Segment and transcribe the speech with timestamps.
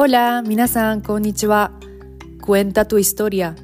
[0.00, 1.72] Hola, 皆さん、こんにちは。
[2.40, 3.56] Cuenta tu historia.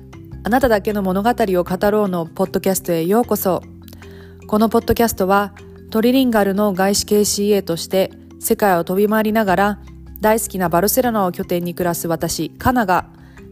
[0.43, 3.63] あなただけの物語を語ろうのポッドキャストへようこそ。
[4.49, 5.55] このポッドキャストは、
[5.93, 8.11] トリリンガルの外資系 CA として
[8.41, 9.79] 世界を飛び回りながら
[10.21, 13.07] 大好きなバルセロナを拠点に暮らす私、カナが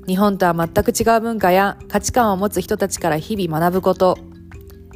[0.08, 4.18] 日本とは全く違う文化や価値観を持つ人たちから日々学ぶこと、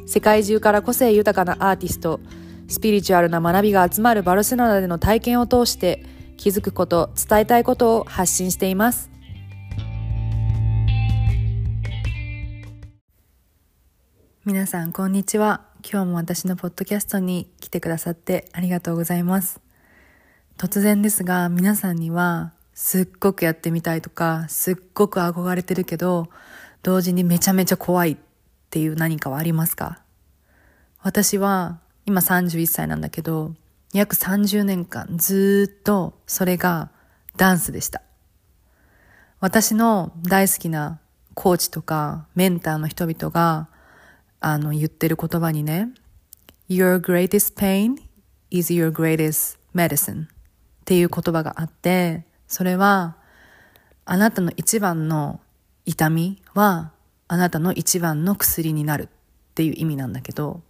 [0.05, 2.19] 世界中から個性豊かなアーティスト、
[2.67, 9.09] スピリチュアルな学びが集まるバルセロナでの体験を通して気づくこと、伝えたいことを発信しています。
[14.45, 15.65] 皆さん、こんにちは。
[15.83, 19.59] 今日も私のポッドキャストに来てくださってありがとうございます。
[20.57, 26.29] 突然ですが、皆さんには、すっごくやってみたいとか、すっごく憧れてるけど、
[26.83, 28.17] 同時にめちゃめちゃ怖いっ
[28.69, 30.03] ていう何かはありますか？
[31.01, 33.55] 私は、今31歳なんだけど、
[33.93, 36.91] 約30年間ずっとそれが
[37.35, 38.01] ダンスでした。
[39.39, 40.99] 私の大好きな
[41.35, 43.69] コーチとかメンターの人々が
[44.39, 45.89] あの言ってる言葉にね
[46.67, 47.97] Your greatest pain
[48.49, 50.27] is your greatest medicine っ
[50.85, 53.17] ていう言葉があってそれは
[54.05, 55.39] あなたの一番の
[55.85, 56.91] 痛みは
[57.27, 59.07] あなたの一番の薬になるっ
[59.53, 60.61] ていう意味なんだけど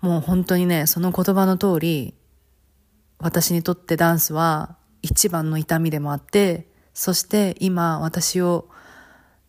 [0.00, 2.14] もう本当にね、その言葉の通り、
[3.18, 8.68] 私にとってダンスは一番の痛みでもあって、そして今私を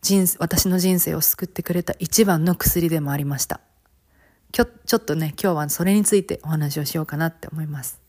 [0.02, 3.60] 人私の人生を救ってくれた一番の薬でもありました。
[4.52, 8.00] きょ、ちょっとね、今日はそれについてお話をしようかなって思います。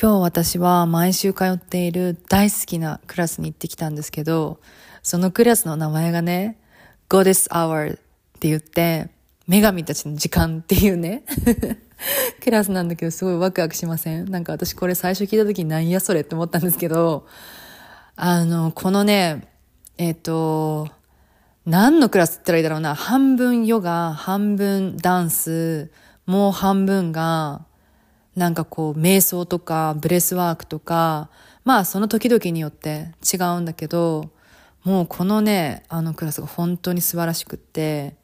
[0.00, 4.60] 今日私は毎週通っている大好きなクラスに行ってきたんですけど、
[5.02, 6.60] そのクラスの名前がね、
[7.08, 7.98] Goddess Hour っ
[8.38, 9.08] て言って、
[9.48, 11.22] 女神たちの時間っていうね。
[12.42, 14.30] クラスなんだけどすごいワクワクしません？
[14.30, 17.26] なんか私これ最初聞いた時に何やそれって思ったんですけど、
[18.16, 19.48] あの、このね、
[19.98, 20.88] えっ、ー、と、
[21.64, 22.94] 何のクラスって言ったらいいだろうな。
[22.94, 25.90] 半分ヨガ、半分ダンス、
[26.26, 27.66] もう半分が、
[28.34, 31.30] なんかこう、瞑想とか、ブレスワークとか、
[31.64, 34.30] まあその時々によって違うんだけど、
[34.84, 38.16] もうこのね、あのクラスが本当に素晴らしくって、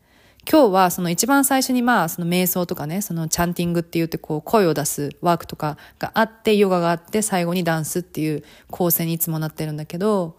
[0.50, 10.36] 今日はその一番最初にまあその瞑想とかね、そのチャンティングって言ってこう声を出すワークとかがあって、ヨガがあって最後にダンスっていう構成にいつもなってるんだけど、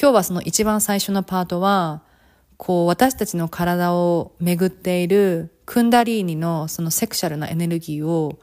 [0.00, 2.02] 今日はその一番最初のパートは、
[2.56, 8.38] こう私たちの体を巡っているクンダリーニのそのセクシャルなエネルギーを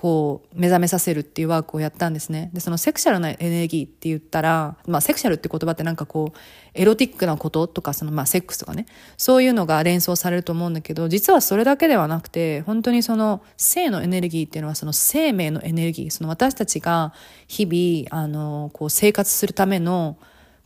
[0.00, 2.50] こう、目覚めさせるっていうワークをやったんですね。
[2.52, 6.38] で、そのセクシャルなエネルギーって言ったら、まあ、セクシャルって言葉ってなんかこう、
[6.72, 17.12] エロティックなこととか、そのまあ、セックスとかね、そういうのが連想されると思うんだけど、実はそれだけではなくて、本当にその、性のエネルギーっていうのはその生命のエネルギー、その私たちが
[17.48, 20.16] 日々、あの、こう、生活するための、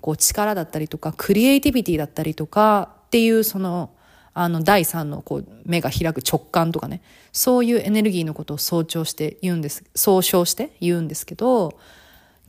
[0.03, 3.93] こう、力だったりとか、クリエイティビティだったりとかっていう、その、
[4.35, 7.03] あの第三のこう目が開く直感とかね。
[7.33, 11.79] そういうエネルギーのことを総称して言うんです総称して言うんですけど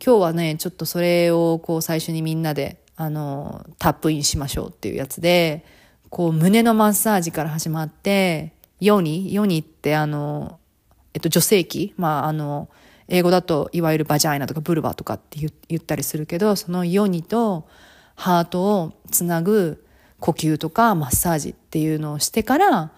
[0.05, 5.66] 今日はねちょっとそれをこう最初にみんなであのタップインしましょうっていうやつで
[6.09, 10.59] こう胸のマッサージから始まってヨニヨニってあの、
[11.13, 12.69] えっと、女性器まああの
[13.07, 17.67] 英語だといわゆるバジャイナとかブルバとかって言ったりするけどそのヨニと
[18.16, 19.82] ハートをつなぐ
[20.23, 22.91] 呼吸とかマッサージっていうのをしてから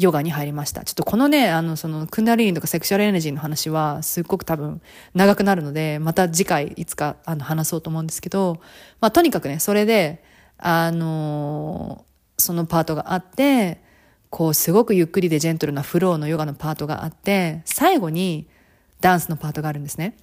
[0.00, 0.82] ヨガに入りました。
[0.82, 4.80] ちょっとこのね、あの、その、クンダリーニとかセクシュアルエネジーの話は、すっごく多分、
[5.14, 8.60] 長くなるので、また次回、いつか、あの、話そうと思うんですけど、
[9.00, 10.24] まあ、とにかくね、それで、
[10.58, 12.04] あの
[12.38, 13.80] そのパートがあって、
[14.30, 18.48] こう、すごくゆっくりでジェントルなフローのヨガのパートがあって、最後に、
[19.00, 20.16] ダンスのパートがあるんですね。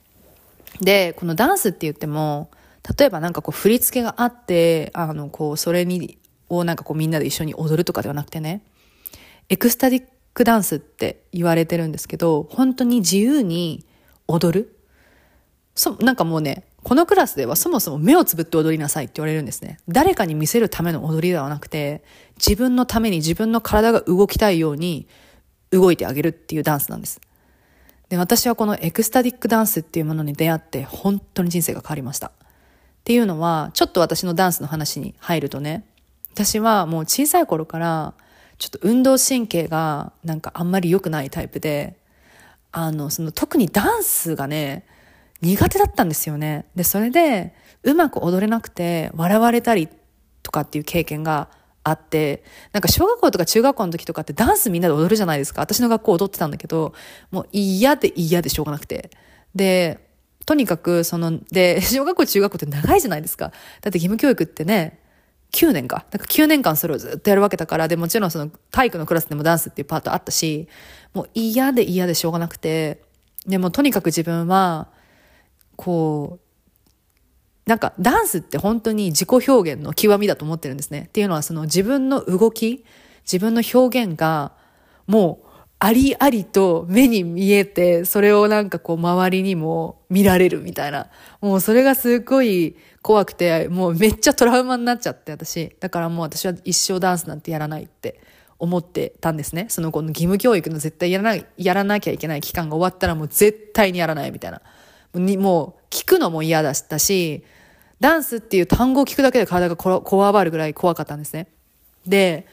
[0.81, 2.50] で、このダンスって言っても、
[2.97, 6.18] 例えばなんかこう振り付けがあって、あの、こう、それに
[6.50, 8.62] をなんかこうみんなで一緒に踊るとかではなくてね、
[9.50, 13.85] エクスタティックダンスって言われてるんですけど、本当に自由に
[14.28, 14.76] 踊る。
[15.76, 19.79] そ、なんかもうね、このクラスではそもそも目をつぶって踊りなさいって言われるんですね。
[19.88, 22.03] 誰かに見せるための踊りではなくて、
[22.38, 25.08] 自分のために自分の体が動きたいように
[25.72, 27.20] 動いてあげるっていうダンスなんです。
[28.08, 32.28] で、私はこのエクスタティックダンスっていうものに出会って本当に人生が変わりました。
[32.28, 32.32] っ
[33.03, 35.85] ていうのは、ちょっと私のダンスの話に入るとね、
[36.34, 38.14] 私はもう小さい頃から
[38.58, 41.97] ちょっと運動神経がなんかあんまり良くないタイプで、
[42.72, 44.85] あの、その特にダンスがね、
[45.41, 46.66] 苦手だったんですよね。
[46.76, 47.53] で、それで
[47.84, 49.87] うまく踊れなくて笑われたり
[50.43, 51.49] とかっていう経験が
[51.84, 52.43] あって、
[52.73, 55.61] なんか小学校とか中学校の時とかってダンスみんなで踊るじゃないですか。
[55.61, 56.93] 私の学校踊ってたんだけど、
[57.32, 59.11] もう嫌で嫌でしょうがなくて。
[59.55, 60.08] で、
[60.46, 63.52] とにかく、その、で、小学校、中学校って長いじゃないですか。
[63.82, 64.98] だって義務教育ってね、
[65.51, 66.05] 9年か。
[66.09, 70.67] だから9年間それをずっとやるわけだから、で、もちろんその体育のクラスでもダンスっていうパートあったし、
[71.13, 73.01] もう嫌で嫌でしょうがなくて、
[73.47, 74.90] でもとにかく自分は、
[75.75, 81.05] こう、なんかダンスって本当に自己表現の極みだと思ってるんですね。
[81.07, 82.84] っていうのはその自分の動き、
[83.31, 84.53] 自分の表現が
[85.05, 85.48] もう
[85.81, 91.08] ありありと目に見えて、それをなんかこう周りにも見られるみたいな。
[91.40, 95.73] もうそれがすごい怖くて、もうめっちゃトラウマになっちゃって私。
[95.79, 98.20] だからもう私は一生ダンスなんてやらないって
[98.59, 99.67] 思ってたんですね。
[99.70, 104.61] その子の義務教育の絶対やらな、やらなきゃいけない期間が終わったらもう絶対にやらないみたいな。
[105.14, 107.46] もう聞くのも嫌だったし、
[108.02, 111.47] ダンスっていう単語を聞くだけで体がこわばるぐらい怖かったんですね。
[112.05, 112.47] で、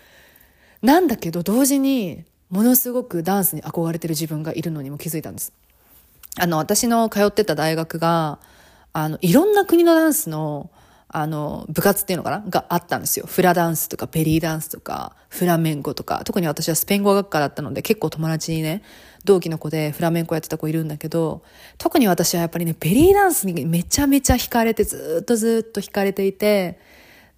[0.80, 5.52] なんだけど同時にものすごくダンスに憧れてる自分がいるのにも気づいたんです。
[6.38, 8.38] あの、私の通ってた大学が、
[8.92, 10.70] あの、いろんな国のダンスの、
[11.08, 12.44] あの、部活っていうのかな？
[12.48, 13.26] があったんですよ。
[13.26, 18.82] フラダンスとか、ベリーダンスとか、フラメンコとか、特に私はスペイン語学科だったので、結構友達にね、
[19.24, 21.42] 同期の子でフラメンコやってた子いるんだけど、
[21.78, 26.78] 特に私はやっぱりね、ベリーダンスにめちゃめちゃ惹かれて、ずっとずっと惹かれていて、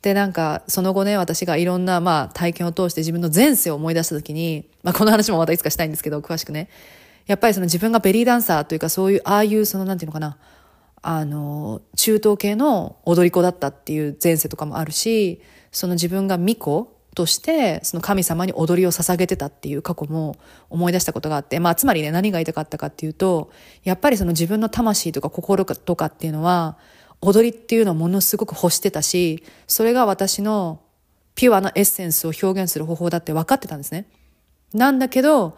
[0.03, 6.69] で、なんか、その後ね、私がいろんな、まあ、体験を通して自分の前世を思い出した時に、まあ、この話もまたいつかしたいんですけど、詳しくね。
[7.27, 10.39] やっぱりその自分がベリーダンサーというか、そういう、ああいう、その、なんていうのかな、
[11.03, 15.41] あの、中東系の踊り子だったっていう前世とかもあるし、
[15.73, 20.37] その自分が巫女として、その神様に踊りを捧げてたっていう過去も
[20.71, 23.51] 思い出したことがあって、まあ、つまりね、何が言いたかったかっていうと、
[23.83, 26.79] やっぱりその自分の魂とか心とかっていうのは、
[27.21, 30.81] 踊りっていうのをものすごく欲してたし、それが私の
[31.35, 34.07] ピュアなエッセンスを表現する方法だって分かってたんですね。
[34.73, 35.57] なんだけど、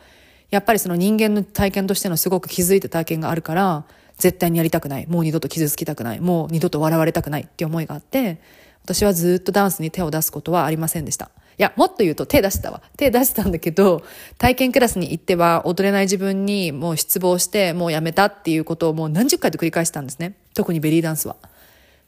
[0.50, 3.84] やっぱりその人間の体験としてのすごく気づいた体験があるから、
[4.18, 5.06] 絶対にやりたくない。
[5.06, 6.20] もう二度と傷つきたくない。
[6.20, 8.40] もう二度と笑われたくないって思いがあって、
[8.84, 11.30] 私はずっとダンスに手を出すことはありませんでした。
[11.58, 12.82] いや、もっと言うと手出したわ。
[12.96, 14.02] 手出したんだけど、
[14.38, 20.34] 体験クラスに行っては踊れない自分にもう失望して、もうやめたっていうことをもう何十回と繰り返したんですね。
[20.54, 21.36] 特にベリーダンスは。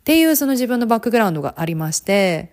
[0.03, 2.53] っていうその自分のバックグラウンドがありまして、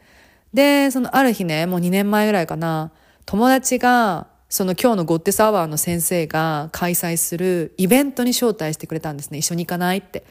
[0.53, 2.91] で、そのある日ね、もう2年前ぐらいかな、
[3.25, 9.39] 友達が、その今日のゴッテスアワーの先生が開催するイベントに招待してくれたんですね。
[9.39, 10.23] 一緒に行かないって。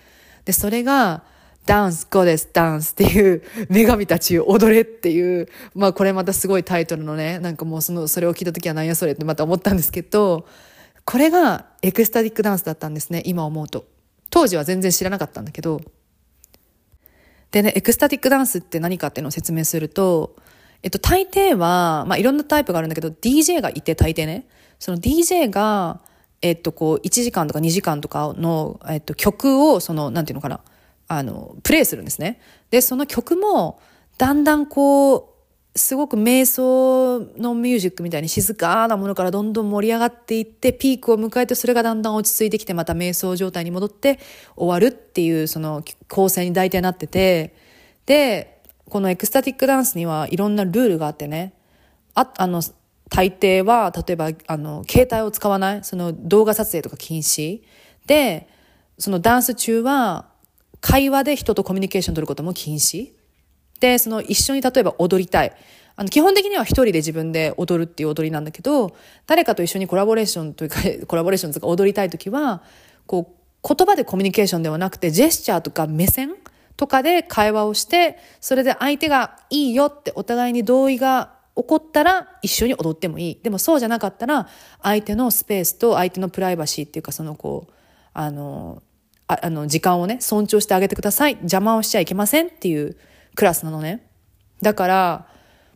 [0.45, 1.25] で、それが、
[1.67, 10.47] ダンス、ゴデス、ダンスっていう女神たちを踊れっていう、まあこれまたすごいタイトルのね、なんかもうその、それを聞いた時は何やそれってまた思ったんですけど、
[11.05, 13.87] これがエクスタティックダンスだったんですね、今思うと。
[14.31, 15.81] 当時は全然知らなかったんだけど、
[17.51, 20.37] でね、エクスタティックダンスって何かっていうのを説明すると、
[20.83, 24.47] えっと、大抵は、まあ、いろんなタイプがあるんだけど、DJ がいて、大抵ね。
[24.79, 26.01] その DJ が、
[26.41, 30.61] えっと、こう、1時間とか2時間とかの、えっと、曲を、その、なんていうのかな、
[31.09, 32.41] あの、プレイするんですね。
[32.71, 33.81] で、その曲も、
[34.19, 35.25] だんだんこう、
[35.79, 44.19] すごく瞑想のミュージックみたいに静かなものからどんどん盛り上がっていってピークを迎えてそれがだんだん落ち着いてきてまた瞑想状態に戻って
[44.57, 47.55] 終わるっていうその構成に大体なってて
[48.07, 51.55] でこのエクスタティックダンスにはいろんなルールがあってね
[52.15, 52.63] ああの
[53.11, 57.63] 大抵は例えばあの携帯を使わないその動画撮影とか禁止。
[58.07, 58.49] で
[58.99, 60.27] そのダンス中は
[60.81, 63.13] 会話で人とコミュニケーション取ることも禁止。
[63.81, 65.53] で、その一緒に例えば踊りたい。
[65.97, 68.95] あの、基本的には一人で自分で踊るっていう踊りなんだけど、
[69.27, 72.63] 誰かと一緒にコラボレーションというか、 コラボレーションとか踊りたいときは、
[73.07, 76.37] こう、言葉でコミュニケーションではなくて、ジェスチャーとか目線
[76.77, 83.41] とかで会話をして、それで相手がいいよってお互いに同意が起こったら一緒に踊ってもいい。
[83.43, 84.47] でもそうじゃなかったら、
[84.81, 87.73] 相手のスペースと相手のプライバシーっていうか、そのこう、
[88.15, 88.83] あの、
[89.27, 91.33] ああの、時間をね、尊重してあげてください。
[91.33, 92.97] 邪魔をしちゃいけませんっていう
[93.39, 94.05] クラスなのね。
[94.63, 95.27] だから、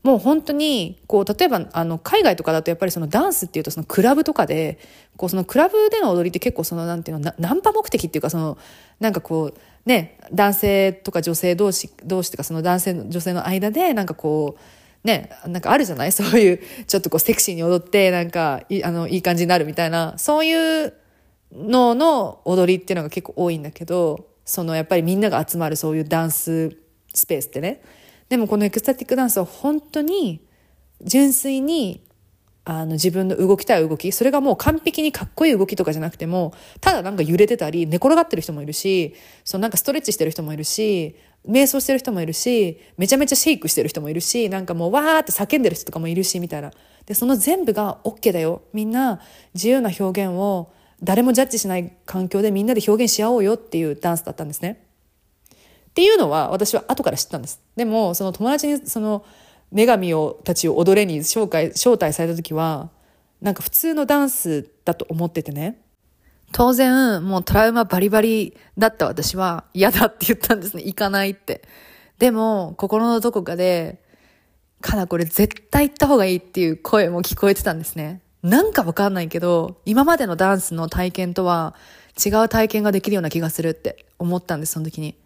[0.02, 4.81] もう本当に、こう、例えば、あの、海外とかだとやっぱりそのダンスっていうとそのクラブとかで、
[5.16, 8.59] こう、そのクラブでの踊りって結構その、なんていうの、ナンパ目的っていうか、その、
[8.99, 16.11] なんかこう、ね、男性とか女性同士、同士とかその男性の、女性の間で、なんかこう、ね、なんかあるじゃない？
[16.12, 20.95] そういう、ちょっとこうセクシーに踊って、なんか、いあの、いい感じになるみたいな、そういう
[21.52, 26.76] のの踊りっていうのが結構多いんだけど、そのやっぱりみんなが集まるそういうダンス
[27.14, 27.83] スペースってね。
[28.28, 30.40] でもこのエクスタティックダンスは本当に
[31.02, 32.02] 純粋に
[32.64, 39.14] あの自分の動きたい動き、それがもう完璧にかっこいい動きとかじゃなくても、ただなんか揺れてたり、寝転がってる人もいるし、
[39.45, 41.16] そのなんかストレッチしてる人もいるし、
[41.49, 46.71] 瞑想してる人もいるし、めちゃめちゃシェイクしてる人もいるし、なんかもうわーって叫んでる人とかもいるし、みたいな。
[47.04, 48.62] で、その全部が OK だよ。
[48.73, 49.21] みんな
[49.54, 54.87] 自由な表現を誰もジャッジしない環境でみんなで表現し合おうよっていうダンスだったんですね。
[55.92, 57.61] っていうのは私は後から知ったんです。
[57.76, 59.25] でもその友達にその
[59.72, 62.90] 女神をたちを踊れに紹介招待された時は
[63.42, 65.78] なんか普通のダンスだと思っててね。
[66.52, 70.82] 当然、もうトラウマバリバリだった私は嫌だって言ったんですね。
[70.84, 71.62] 行かないって。
[72.18, 74.02] でも、心のどこかで、
[74.82, 78.20] かなこれ絶対行った方がいいっていう声も聞こえてたんですね。
[78.42, 81.75] なんかわかんないけど、今までのダンスの体験とは
[82.25, 85.16] 違う体験ができるような気がするって思ったんです、その時に。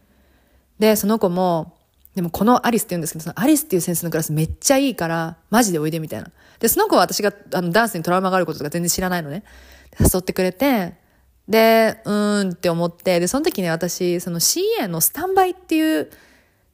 [0.79, 1.77] で、その子も、
[2.15, 6.31] でもこのアリスって言うんですけど、そのアリスっていう先生のクラスめっちゃいいから、マジでおいでみたいな。
[6.59, 9.45] で、その子は私があのダンスにトラウマがあることとか全然知らないのね。
[10.01, 10.95] 誘ってくれて、
[11.49, 16.11] で、うーんって思って、で、その時に私、その CA のスタンバイっていう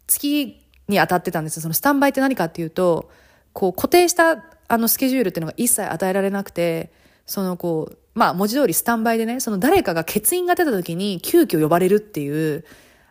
[0.06, 1.62] 月に当たってたんですよ。
[1.62, 3.11] そのスタンバイって何かっていうと、
[3.52, 6.90] こう固定したあのスケジュールっていうのが一切与えられなくて、
[7.26, 12.64] そのこう、まあ文字通りスタンバイでね、その誰かが欠員が出た時に急遽呼ばれるっていう、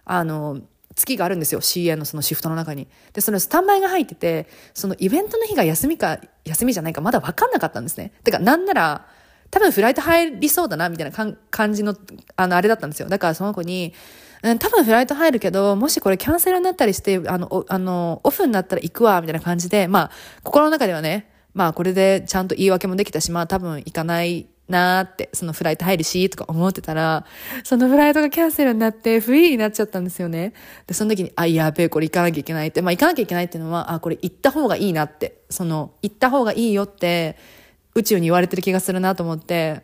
[0.06, 0.62] あの、
[0.96, 1.62] 月があるんですよ。
[1.62, 2.88] CA のそのシフトの中に。
[3.14, 8.12] で、そのスタンバイが入ってて、そのイベントの日が休みか、休みじゃないかまだ分かんなかったんですね。
[8.24, 9.08] てか、なんなら、
[9.50, 11.96] 多分フライト入りそうだな、みたいな感じの、
[12.36, 13.10] あの、あれだったんですよ。
[13.10, 13.94] だからその子に、
[14.44, 20.12] うん、多分フライト入るけど、もしこれキャンセルになったりして、あの、あの、オフになったら行くわ、みたいな感じで、まあ、
[20.44, 27.26] 心の中ではね、まあこれでちゃんと言い訳もできたし、まあ多分行かないなーって、そのフライト入るし、とか思ってたら、
[27.64, 30.54] そのフライトがキャンセルになってフリーになっちゃったんですよね。
[30.88, 37.38] で、その時に、あ、やべえ、これ行かなきゃいけないって、まあ行かなきゃいけないっていうのは、あ、これ行った方がいいなって、その、行った方がいいよって、
[37.94, 39.84] 宇宙に言われてる気がするなと思って、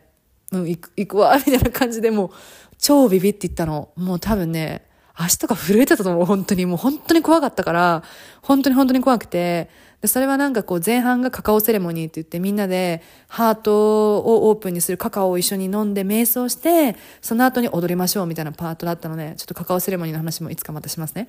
[0.52, 2.30] うん、行く、行くわ、みたいな感じでもう、
[2.78, 3.90] 超ビビって言ったの。
[3.96, 4.87] もう多分ね、
[5.20, 6.64] 足とか震えてたと思う、本当に。
[6.64, 8.04] もう本当に怖かったから、
[8.40, 9.68] 本当に本当に怖くて。
[10.00, 21.26] で、それはなんかこう前半がカカオセレモニーって言ってみんなでハートをオープンにするカカオを一緒に飲んで瞑想して、その後に踊りましょうみたいなパートだったので、ちょっとカカオセレモニーの話もいつかまたしますね。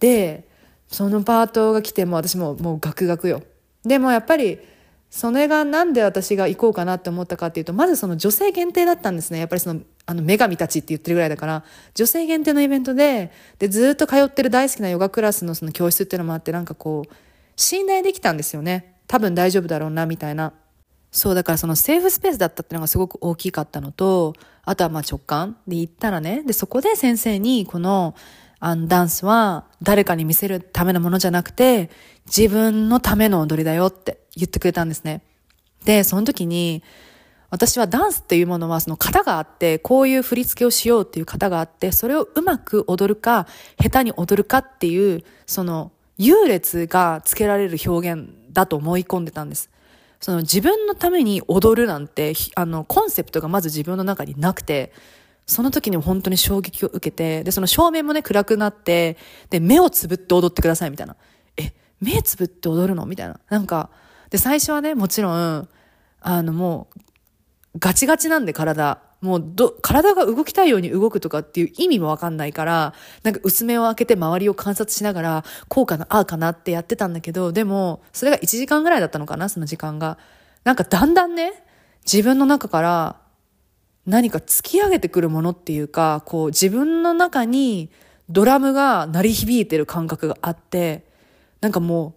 [0.00, 0.46] で、
[0.88, 3.42] そのパートが来ても私ももうガクガクよ。
[3.86, 4.58] でもやっぱり、
[5.08, 9.38] それがなんで私が行こうかなって思ったかっていうと、まずその女性限定だったんですね。
[9.38, 17.12] やっぱりその、あの、女神たちって言ってるぐらいだから、女性限定のイベントで、で、ずっと通ってる大好きなヨガクラスのその教室っていうのもあって、なんかこう、
[17.56, 18.96] 信頼できたんですよね。
[19.06, 20.52] 多分大丈夫だろうな、みたいな。
[21.10, 24.34] そうだからそのセーフスペースだったっていうのがすごく大きかったのと、
[24.64, 28.14] あとはまあ直感で言ったらね、で、そこで先生にこの、
[28.58, 31.90] あのダンスは誰かに見せるためのものじゃなくて、
[32.26, 35.22] 自分のための踊りだよって言ってくれたんですね。
[35.84, 36.82] で、その時に、
[37.54, 43.46] 私はダンスっていうものはその型があって、こういう振り付けをしようっていう型があって、それをうまく踊るか、
[43.80, 49.70] 下手に踊るかっていう、その優劣がつけられる表現だと思い込んでたんです。
[50.18, 54.92] その自分のために踊るなんて、あの、コンセプトがまず自分の中になくて、
[55.46, 59.16] その時に本当に衝撃を受けて、で、その照明もね、暗くなって、
[59.50, 61.14] で、目をつぶって踊ってくださいみたいな。
[61.56, 63.06] え、目つぶって踊るの？
[63.06, 63.38] みたいな。
[63.48, 63.90] なんか、
[64.30, 65.68] で、最初はね、もちろん、
[66.20, 67.00] あの、もう、
[67.78, 69.00] ガチガチなんで体。
[69.20, 80.18] もうど、体が動きたいように動くとかっていう意味もわかんないから、なんか薄目を開けて周りを観察しながら、こうかな、ああかなってやってたんだけど、でも、それが1時間ぐらいだったのかな、その時間が。
[80.64, 81.64] なんかだんだんね、
[82.04, 83.16] 自分の中から
[84.06, 87.90] 何か突き上げてくるものっていうか、こう自分の中に
[88.28, 91.06] ドラムが鳴り響いてる感覚があって、
[91.60, 92.14] なんかも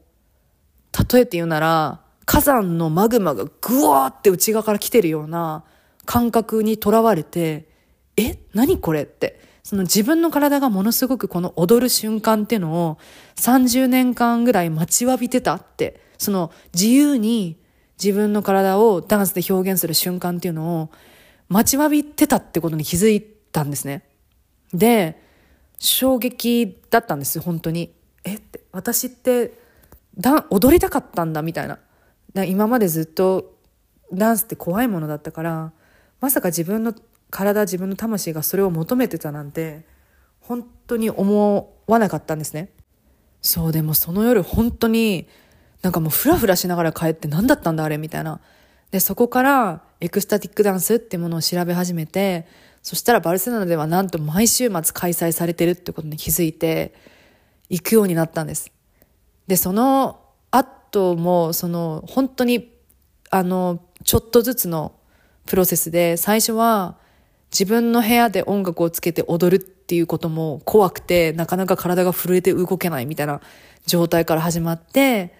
[0.94, 5.64] う、例えて言うなら、火山のマグマがグワーって内側から来てるような、
[6.06, 7.70] 感覚にとらわれて、
[8.18, 9.40] え何これって。
[9.64, 12.98] その自分の体がものすごくこの踊る瞬間っていうのを
[13.36, 17.58] 30年間ぐらい待ちわびてたって、その自由に
[18.02, 20.90] 自分の体をダンスで表現する瞬間っていうのを
[21.48, 24.04] 待ちわびてたってことに気づいたんですね。
[24.74, 25.22] で、
[25.80, 27.94] 衝撃だったんです本当に。
[28.26, 29.54] えって、私って
[30.50, 31.80] 踊りたかったんだみたいな。
[32.36, 33.56] 今までずっと
[34.14, 35.72] ダンスって怖いものだったから、
[36.20, 36.94] まさか自分の
[37.30, 39.86] 体自分の魂がそれを求めてたなんて
[40.40, 42.70] 本当に思わなかったんですね。
[43.42, 45.28] そうでもその夜本当に
[45.82, 48.40] なんかもうフラフラしながら帰って何だったんだあれみたいな。
[48.92, 52.48] でそこからエクスタティックダンスってものを調べ始めて
[52.82, 56.94] そしたらバルセロナではなんと毎週末開催されてるってことに気づいて
[57.70, 58.72] 行くようになったんです。
[59.48, 60.22] でその
[60.98, 62.74] 後もその本当に
[63.30, 64.94] あのちょっとずつの
[65.46, 66.98] プロセスで、最初は
[67.52, 73.42] 自分の部屋で音楽をつけて踊るっていうことも怖くて、なかなか体が震えて動けないみたいな
[73.86, 75.34] 状態から始まって、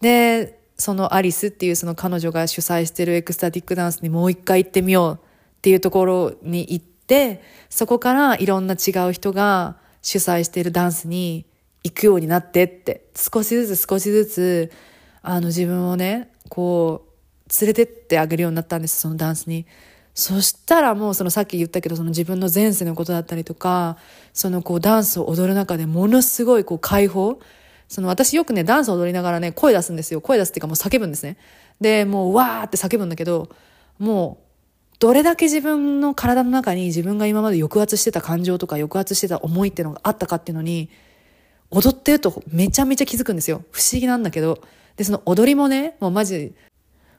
[0.00, 11.46] で、そのアリスっていうその彼女が主催してるエクスタティックダンスにもう一回行ってみようっていうところに行って、そこからいろんな違う人が主催してるダンスに
[11.82, 14.72] 行くようになってって、少しずつ少しずつ、
[15.22, 19.66] あの自分をね、こう、連れてってあげるようになったんです、そのダンスに。
[20.14, 23.98] そしたらもうそのさっき言ったけどその自分の前世のことだったりとか、
[24.32, 27.38] そのこうダンスを踊る中でものすごいこう解放
[27.88, 30.20] その私よくね、ダンス踊りながらね、声出すんですよ。
[30.20, 31.38] 声出すっていうかもう叫ぶんですね。
[31.80, 33.48] で、もうわーって叫ぶんだけど、
[33.98, 40.90] もう、どれだけ自分の体の中に自分が今まで抑圧してた感情とか抑圧してた思いっていうのがあったかっていうのに、
[41.70, 43.62] 踊ってるとめちゃめちゃ気づくんですよ。
[43.70, 44.60] 不思議なんだけど。
[44.98, 46.52] で、その踊りもね、もうマジ、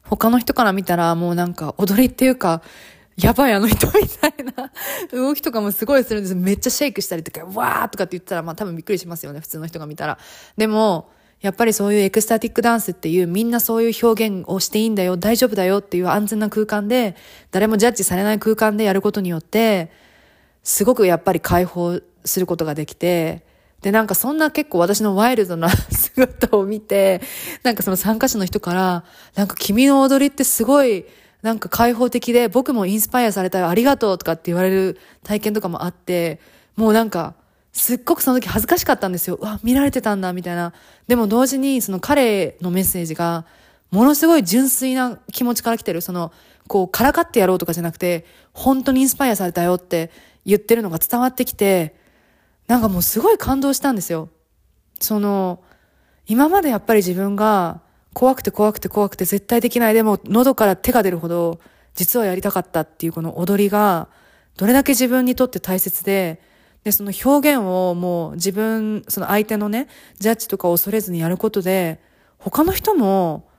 [0.04, 2.62] 他の人から見たらもうなんか踊りっていうか、
[3.18, 4.72] やばいあの人みたいな
[5.12, 6.36] 動きとかもすごいするんです。
[6.36, 10.18] めっちゃシェイクしたりとか、わーとかって言ったら、まあ多分びっくりしますよね、普通の人が見たら。
[10.58, 11.10] でも、
[11.42, 17.16] やっぱりそういうエクスタティックダンスっていうみんなそういう表現をしていいんだよ、大丈夫だよっていう安全な空間で、
[17.52, 19.90] 誰もジャッジされない空間でやることによって、
[20.64, 23.44] すごくやっぱり解放することができて、
[23.82, 27.22] で、なんかそんな結構私のワイルドな 姿を見て、
[27.64, 29.04] なんかその参加者の人から、
[29.36, 31.06] なんか君の踊りってすごい、
[31.42, 36.40] なんか開放的で僕もインスパイアされたよ、ありがとうとかって言われる体験とかもあって、
[36.76, 37.36] もうなんか、
[37.72, 39.36] すっごくその時恥ずかしかったんですよ。
[39.36, 40.74] うわ、見られてたんだ、みたいな。
[41.08, 43.46] でも同時に、その彼のメッセージが、
[43.92, 46.02] ものすごい純粋な気持ちから来てる。
[46.02, 46.32] その、
[46.68, 50.12] こう、からかってやろうとかじゃなくて、本当にインスパイアされたよって
[50.46, 51.96] 言ってるのが伝わってきて、
[52.70, 54.30] なんかもうすごい感動したんですよ。
[55.00, 55.64] その、
[56.28, 57.82] 今までやっぱり自分が
[58.14, 59.96] 怖くて怖くて怖くて絶対できない。
[59.96, 61.60] でも喉から手が出るほど
[61.96, 64.08] 実はやりたかったっていうこの踊りが
[64.56, 66.42] どれだけ自分にとって大切で、
[66.84, 69.88] で、その表現をもう自分、その相手のね、
[70.20, 72.00] ジャッジとかを恐れずにやることで、
[72.38, 73.50] 他の人も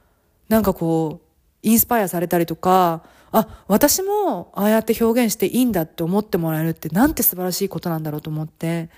[0.48, 1.26] なんかこう、
[1.62, 3.02] インスパイアされたりとか、
[3.32, 8.90] あ、私もああやって表現していいんだって思ってもらえるってなんて素晴らしいことなんだろうと思って、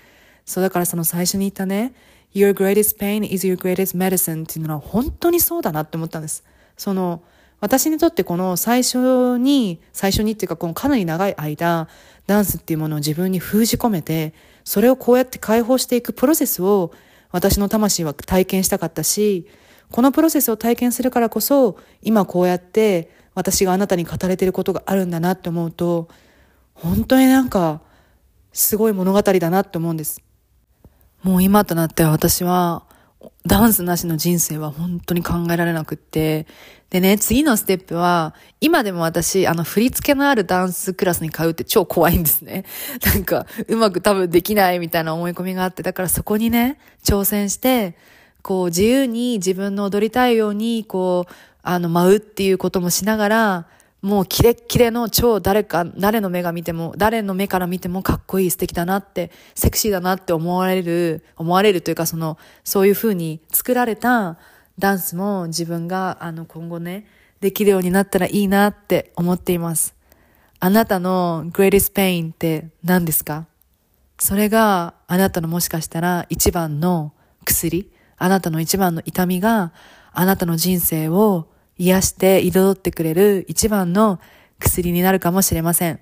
[0.45, 1.93] そうだからその最初に言ったね、
[2.33, 6.43] Your greatest pain is your greatest medicine っていうのは本当にそうだなって思ったんです。
[6.77, 7.21] その、
[7.59, 11.87] 私にとってこの最初に、最初にっていうかこのかなり長い間、
[12.25, 16.91] ダンスっていうものを自分に封じ込めて、それをこうやって解放していくプロセスを
[17.31, 19.47] 私の魂は体験したかったし、
[19.91, 26.07] このプロセスを体験するからこそ、今こうやって私があなたに語れてることがあるんだなって思うと、
[26.73, 27.81] 本当になんか、
[28.51, 30.21] すごい物語だなって思うんです。
[31.23, 32.83] もう今となっては私は、
[33.45, 36.45] ダンスなしの人生は本当に考えられなくって。
[36.89, 42.65] でね、次のステップは、今でも私、あの、振り付けのあるダンスクラスに通うって超怖いんですね。
[43.03, 47.95] なんか、うまく多分できないみたいな思い込みがあって、だからそこにね、挑戦して、
[48.43, 51.33] こう、自由に自分の踊りたいように、こう、
[51.63, 53.67] あの、舞うっていうこともしながら、
[54.01, 64.37] もうキレッキレの超誰か、誰の目が見ても、誰の目から見てもかっこいい素敵だなって、セクシーだなって思われる、思われるというかその、そういう風に作られた
[64.77, 67.07] ダンスも自分があの今後ね、
[67.39, 69.95] できるようになったらいいなって思っています。
[70.59, 73.45] あなたの greatest pain って何ですか？
[74.19, 77.13] それがあなたのもしかしたら一番の
[77.45, 79.71] 薬、あなたの一番の痛みが
[80.11, 84.19] あなたの人生を癒して彩ってくれる一番の
[84.59, 85.99] 薬になるかもしれません。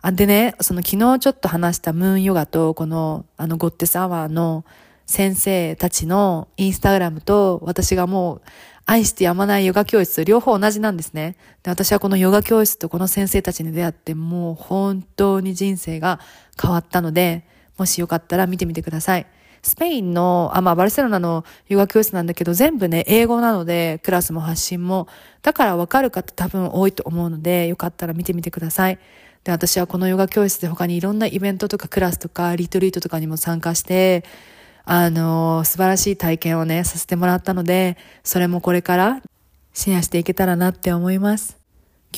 [0.00, 4.64] あ、でね、その昨日ちょっと話したムーンヨガとこのあのゴッテスアワーの
[5.06, 8.42] 先生たちのインスタグラムと私がもう
[8.86, 11.36] 愛してやまないヨガ教室両方同じなんですね。
[11.62, 16.20] で、私はこのヨガ教室とこの先生たちに出会ってもう本当に人生が
[16.60, 19.26] 変わったので、もしよかったら見てみてください。
[19.62, 25.08] スペインの、あ、まあ、バルセロナのヨガ教室なんだけど、全部ね、英語なので、クラスも発信も。
[25.42, 28.98] だからわかる方多分多いと思うので、よかったら見てみてください。
[29.44, 34.24] で、私はこのヨガ教室で他にいろんなイベントとかクラスとかリトリートとかにも参加して、
[34.84, 39.22] あの、素晴らしい体験をね、させてもらったので、それもこれから
[39.74, 41.58] シェアしていけたらなって思います。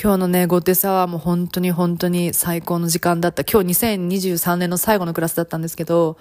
[0.01, 3.43] 今日のね、ゴテサワーも本当に本当に最高の時間だった。
[3.43, 6.17] 今日2023年の最後のクラスだったんですけど、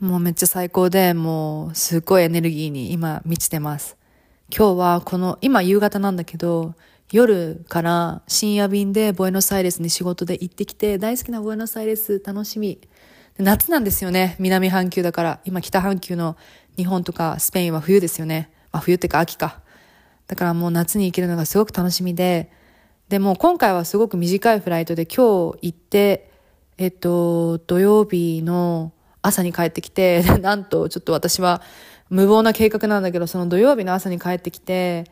[0.00, 3.96] もうめっちゃ最高で、もうすっごいエネルギーに今満ちてます。
[4.56, 6.74] 今日はこの、今夕方なんだけど、
[7.10, 12.80] 夜から深夜便でボエノスアイレスに仕事で行ってきて、大好きなボエノスアイレス楽しみ。
[13.38, 14.36] 夏なんですよね。
[14.38, 15.40] 南半球だから。
[15.44, 16.36] 今北半球の
[16.76, 18.52] 日本とかスペインは冬ですよね。
[18.70, 19.62] まあ冬ってか秋か。
[20.28, 22.52] だからもう夏に行けるのがすごく楽しみで、
[23.08, 26.30] でも今回はすごく短いフライトで今日行って、
[26.76, 31.62] えっと、土曜日の朝に帰ってきて、 なんとちょっと私は
[32.10, 35.04] 無謀な計画なんだけど、その土曜日の朝に帰ってきて、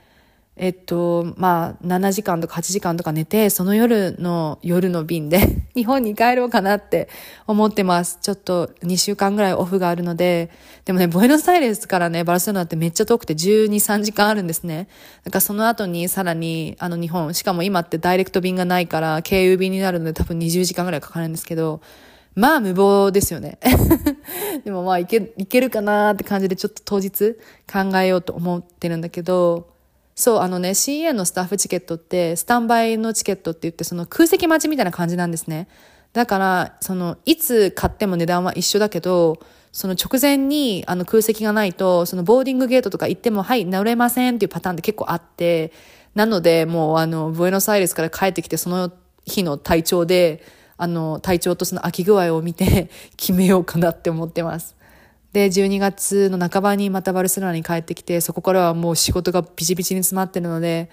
[0.59, 5.41] えっと、まあ、7時間とか8時間とか寝て、その夜の、夜の便で
[5.77, 7.11] 日本に帰ろうかなって
[7.47, 8.19] 思ってます。
[8.23, 10.51] ちょっと2週間ぐらいオフがあるので、
[10.87, 14.89] でもね、ボエノスアイレスからね、バルセロナってめっちゃ遠くて12、3時間あるんですね。
[15.25, 21.83] だからその後にさらに、あの日本、しかも今ってダイレクト便がないから、経由便になるので多分20時間ぐらいかかるんですけど、
[22.37, 23.59] まあ無謀ですよね。
[24.65, 27.35] でもまあいけ、いけるかなって感じでちょっと当日
[27.71, 29.69] 考えようと思ってるんだけど、
[30.15, 35.67] そう、あのね、CA のスタッフチケットって、スタンバイのチケットって言って、その空席待ちみたいな感じなんですね。
[36.13, 39.39] だから、その、いつ買っても値段は一緒だけど、
[39.73, 45.73] その直前にあの空席がないと、そのボーディングゲートとか行っても、はい、乗れませんっていうパターンって結構あって、
[46.15, 48.91] なので、もうあの、ブエノスアイレスから帰ってきて、その
[49.27, 50.43] 日の体調で、
[50.77, 54.77] あの、体調とその空き具合を見て 決めようかなって思ってます。
[55.33, 60.91] で、12月の半ばにまたバルセロナに帰ってきて、そこからはもう仕事がビチビチに詰まってるので、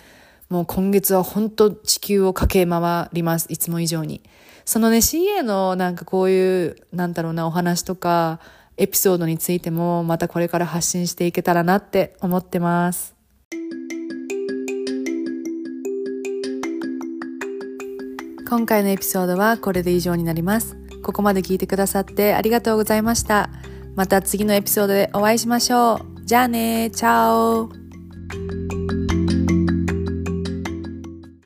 [0.49, 3.47] もう今月は本当地球を駆け回ります。
[3.49, 4.21] いつも以上に。
[4.65, 8.39] そのね、CA のなんかこういう、なんだろうな、お話とか、
[8.77, 13.13] エピソードについても、またこれから発信していけたらなって思ってます。
[18.55, 20.77] 今回のエピソードはこれで以上になります。
[21.01, 23.49] ここまで聞いてくださってありがとうございました。
[23.95, 26.23] また次のエピソードでお会いしましょう。
[26.23, 28.82] じゃあねチャオ